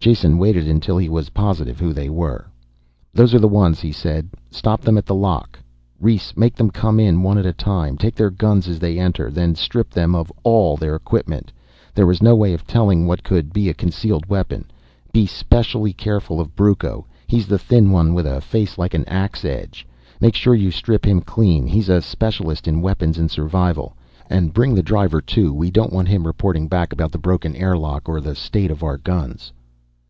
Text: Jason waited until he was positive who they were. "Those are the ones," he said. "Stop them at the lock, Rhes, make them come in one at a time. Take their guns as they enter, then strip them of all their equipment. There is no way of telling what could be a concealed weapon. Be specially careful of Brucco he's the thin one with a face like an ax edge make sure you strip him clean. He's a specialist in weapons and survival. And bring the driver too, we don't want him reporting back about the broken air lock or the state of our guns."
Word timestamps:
Jason 0.00 0.38
waited 0.38 0.66
until 0.66 0.96
he 0.96 1.10
was 1.10 1.28
positive 1.36 1.78
who 1.78 1.92
they 1.92 2.08
were. 2.08 2.48
"Those 3.12 3.34
are 3.34 3.38
the 3.38 3.44
ones," 3.46 3.80
he 3.80 3.92
said. 3.92 4.30
"Stop 4.50 4.80
them 4.80 4.96
at 4.96 5.04
the 5.04 5.14
lock, 5.14 5.58
Rhes, 6.00 6.34
make 6.38 6.54
them 6.56 6.70
come 6.70 6.98
in 6.98 7.22
one 7.22 7.36
at 7.36 7.44
a 7.44 7.52
time. 7.52 7.98
Take 7.98 8.14
their 8.14 8.30
guns 8.30 8.66
as 8.66 8.78
they 8.78 8.98
enter, 8.98 9.30
then 9.30 9.54
strip 9.54 9.90
them 9.90 10.14
of 10.14 10.32
all 10.42 10.78
their 10.78 10.96
equipment. 10.96 11.52
There 11.94 12.10
is 12.10 12.22
no 12.22 12.34
way 12.34 12.54
of 12.54 12.66
telling 12.66 13.06
what 13.06 13.22
could 13.22 13.52
be 13.52 13.68
a 13.68 13.74
concealed 13.74 14.24
weapon. 14.24 14.70
Be 15.12 15.26
specially 15.26 15.92
careful 15.92 16.40
of 16.40 16.56
Brucco 16.56 17.04
he's 17.26 17.46
the 17.46 17.58
thin 17.58 17.90
one 17.90 18.14
with 18.14 18.24
a 18.26 18.40
face 18.40 18.78
like 18.78 18.94
an 18.94 19.04
ax 19.04 19.44
edge 19.44 19.86
make 20.18 20.34
sure 20.34 20.54
you 20.54 20.70
strip 20.70 21.04
him 21.06 21.20
clean. 21.20 21.66
He's 21.66 21.90
a 21.90 22.00
specialist 22.00 22.66
in 22.66 22.80
weapons 22.80 23.18
and 23.18 23.30
survival. 23.30 23.94
And 24.30 24.54
bring 24.54 24.74
the 24.74 24.82
driver 24.82 25.20
too, 25.20 25.52
we 25.52 25.70
don't 25.70 25.92
want 25.92 26.08
him 26.08 26.26
reporting 26.26 26.68
back 26.68 26.94
about 26.94 27.12
the 27.12 27.18
broken 27.18 27.54
air 27.54 27.76
lock 27.76 28.08
or 28.08 28.22
the 28.22 28.34
state 28.34 28.70
of 28.70 28.82
our 28.82 28.96
guns." 28.96 29.52